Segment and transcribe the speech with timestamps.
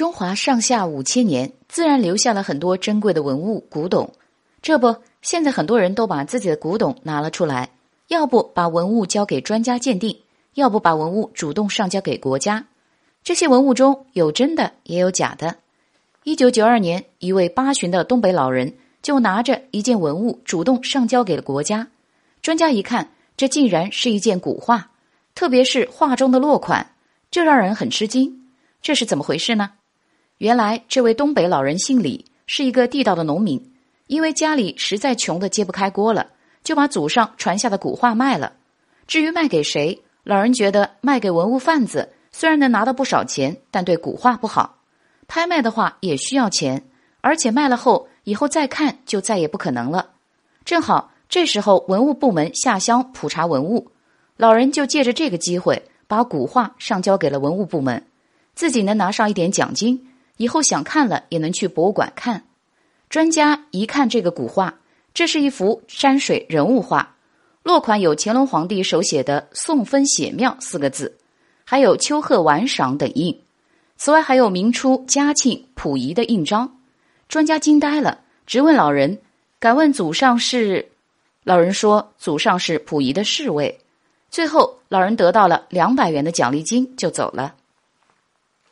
[0.00, 4.14] 中华上下五千年，自然留下了很多珍贵的文物古董。
[4.62, 7.72] 这不，现在很多人都把自己的古董拿了出来，
[8.08, 10.18] 要不把文物交给专家鉴定，
[10.54, 12.64] 要不把文物主动上交给国家。
[13.22, 15.56] 这些文物中有真的，也有假的。
[16.24, 18.72] 一九九二年，一位八旬的东北老人
[19.02, 21.88] 就拿着一件文物主动上交给了国家。
[22.40, 24.92] 专家一看，这竟然是一件古画，
[25.34, 26.92] 特别是画中的落款，
[27.30, 28.46] 这让人很吃惊。
[28.80, 29.72] 这是怎么回事呢？
[30.40, 33.74] 原来这位东北老人姓李，是一个地道的农民。
[34.06, 36.28] 因为家里实在穷得揭不开锅了，
[36.64, 38.54] 就把祖上传下的古画卖了。
[39.06, 44.78] 至于卖给谁，老人觉得卖给文物贩子虽然能拿到不少钱，但对古画不好。
[45.28, 46.84] 拍卖的话也需要钱，
[47.20, 50.12] 而且卖了后以后再看就再也不可能了。
[50.64, 53.90] 正好这时候文物部门下乡普查文物，
[54.38, 58.06] 老人就借着这个机会把古画上交给了文物部门，
[58.54, 60.06] 自己能拿上一点奖金。
[60.40, 62.44] 以后想看了也能去博物馆看。
[63.10, 64.74] 专家一看这个古画，
[65.12, 67.14] 这是一幅山水人物画，
[67.62, 71.18] 落款有乾隆皇帝手写的“送分写妙”四个字，
[71.62, 73.38] 还有“秋贺玩赏”等印。
[73.98, 76.74] 此外还有明初嘉庆、溥仪的印章。
[77.28, 79.18] 专家惊呆了，直问老人
[79.60, 80.88] ：“敢问祖上是？”
[81.44, 83.78] 老人说：“祖上是溥仪的侍卫。”
[84.32, 87.56] 最后，老人得到了两百元的奖励金，就走了。